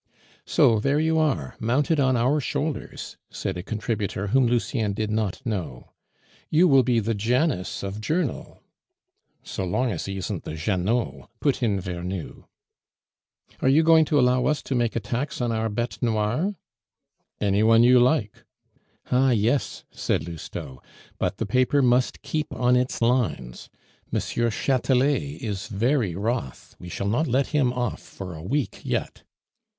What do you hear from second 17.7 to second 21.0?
you like." "Ah, yes!" said Lousteau;